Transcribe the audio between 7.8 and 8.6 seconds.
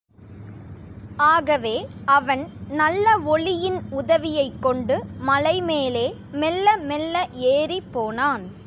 போனான்.